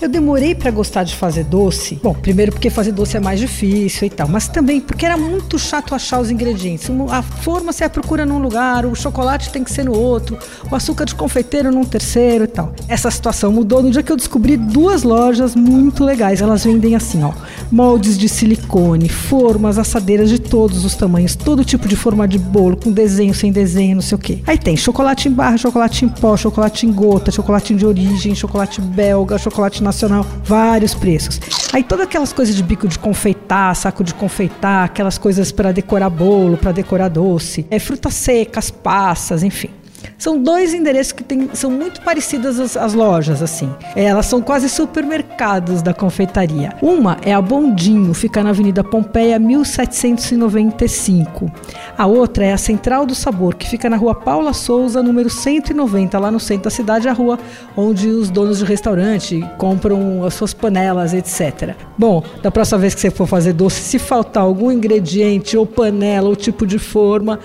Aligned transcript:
Eu 0.00 0.08
demorei 0.08 0.54
para 0.54 0.70
gostar 0.70 1.02
de 1.02 1.16
fazer 1.16 1.42
doce. 1.42 1.98
Bom, 2.00 2.14
primeiro 2.14 2.52
porque 2.52 2.70
fazer 2.70 2.92
doce 2.92 3.16
é 3.16 3.20
mais 3.20 3.40
difícil 3.40 4.06
e 4.06 4.10
tal, 4.10 4.28
mas 4.28 4.46
também 4.46 4.80
porque 4.80 5.04
era 5.04 5.16
muito 5.16 5.58
chato 5.58 5.92
achar 5.92 6.20
os 6.20 6.30
ingredientes. 6.30 6.88
A 7.10 7.20
forma 7.20 7.72
você 7.72 7.88
procura 7.88 8.24
num 8.24 8.38
lugar, 8.38 8.86
o 8.86 8.94
chocolate 8.94 9.50
tem 9.50 9.64
que 9.64 9.72
ser 9.72 9.84
no 9.84 9.92
outro, 9.92 10.38
o 10.70 10.74
açúcar 10.74 11.04
de 11.04 11.16
confeiteiro 11.16 11.72
num 11.72 11.84
terceiro 11.84 12.44
e 12.44 12.46
tal. 12.46 12.72
Essa 12.86 13.10
situação 13.10 13.50
mudou 13.50 13.82
no 13.82 13.90
dia 13.90 14.00
que 14.00 14.12
eu 14.12 14.16
descobri 14.16 14.56
duas 14.56 15.02
lojas 15.02 15.56
muito 15.56 16.04
legais. 16.04 16.40
Elas 16.40 16.62
vendem 16.62 16.94
assim, 16.94 17.24
ó, 17.24 17.32
moldes 17.68 18.16
de 18.16 18.28
silicone, 18.28 19.08
formas, 19.08 19.78
assadeiras 19.78 20.30
de 20.30 20.38
todos 20.38 20.84
os 20.84 20.94
tamanhos, 20.94 21.34
todo 21.34 21.64
tipo 21.64 21.88
de 21.88 21.96
forma 21.96 22.28
de 22.28 22.38
bolo, 22.38 22.76
com 22.76 22.92
desenho, 22.92 23.34
sem 23.34 23.50
desenho, 23.50 23.96
não 23.96 24.02
sei 24.02 24.14
o 24.14 24.18
quê. 24.18 24.38
Aí 24.46 24.58
tem 24.58 24.76
chocolate 24.76 25.28
em 25.28 25.32
barra, 25.32 25.56
chocolate 25.56 26.04
em 26.04 26.08
pó, 26.08 26.36
chocolate 26.36 26.86
em 26.86 26.92
gota, 26.92 27.32
chocolate 27.32 27.74
de 27.74 27.84
origem, 27.84 28.32
chocolate 28.32 28.80
belga, 28.80 29.36
chocolate 29.38 29.87
nacional, 29.88 30.24
vários 30.44 30.94
preços. 30.94 31.40
Aí 31.72 31.82
todas 31.82 32.06
aquelas 32.06 32.32
coisas 32.32 32.54
de 32.54 32.62
bico 32.62 32.86
de 32.88 32.98
confeitar, 32.98 33.74
saco 33.74 34.04
de 34.04 34.14
confeitar, 34.14 34.84
aquelas 34.84 35.18
coisas 35.18 35.52
para 35.52 35.72
decorar 35.72 36.10
bolo, 36.10 36.56
para 36.56 36.72
decorar 36.72 37.08
doce, 37.08 37.66
é 37.70 37.78
frutas 37.78 38.14
secas, 38.14 38.70
passas, 38.70 39.42
enfim. 39.42 39.70
São 40.18 40.42
dois 40.42 40.74
endereços 40.74 41.12
que 41.12 41.22
tem, 41.22 41.48
são 41.54 41.70
muito 41.70 42.02
parecidas 42.02 42.58
as, 42.58 42.76
as 42.76 42.92
lojas, 42.92 43.40
assim. 43.40 43.72
É, 43.94 44.06
elas 44.06 44.26
são 44.26 44.42
quase 44.42 44.68
supermercados 44.68 45.80
da 45.80 45.94
confeitaria. 45.94 46.74
Uma 46.82 47.18
é 47.22 47.32
a 47.32 47.40
Bondinho, 47.40 48.12
fica 48.12 48.42
na 48.42 48.50
Avenida 48.50 48.82
Pompeia, 48.82 49.38
1795. 49.38 51.48
A 51.96 52.04
outra 52.06 52.46
é 52.46 52.52
a 52.52 52.58
Central 52.58 53.06
do 53.06 53.14
Sabor, 53.14 53.54
que 53.54 53.68
fica 53.68 53.88
na 53.88 53.96
Rua 53.96 54.12
Paula 54.12 54.52
Souza, 54.52 55.04
número 55.04 55.30
190, 55.30 56.18
lá 56.18 56.32
no 56.32 56.40
centro 56.40 56.64
da 56.64 56.70
cidade, 56.70 57.08
a 57.08 57.12
rua 57.12 57.38
onde 57.76 58.08
os 58.08 58.28
donos 58.28 58.58
de 58.58 58.64
restaurante 58.64 59.48
compram 59.56 60.24
as 60.24 60.34
suas 60.34 60.52
panelas, 60.52 61.14
etc. 61.14 61.76
Bom, 61.96 62.24
da 62.42 62.50
próxima 62.50 62.78
vez 62.78 62.92
que 62.92 63.00
você 63.00 63.10
for 63.10 63.28
fazer 63.28 63.52
doce, 63.52 63.82
se 63.82 64.00
faltar 64.00 64.42
algum 64.42 64.72
ingrediente 64.72 65.56
ou 65.56 65.64
panela 65.64 66.28
ou 66.28 66.34
tipo 66.34 66.66
de 66.66 66.80
forma, 66.80 67.38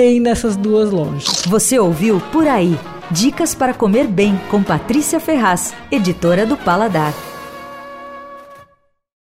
tem 0.00 0.18
nessas 0.18 0.56
duas 0.56 0.90
lojas. 0.90 1.42
Você 1.46 1.78
ouviu 1.78 2.22
Por 2.32 2.48
Aí. 2.48 2.74
Dicas 3.10 3.54
para 3.54 3.74
comer 3.74 4.06
bem 4.06 4.34
com 4.50 4.62
Patrícia 4.62 5.20
Ferraz, 5.20 5.74
editora 5.92 6.46
do 6.46 6.56
Paladar. 6.56 7.12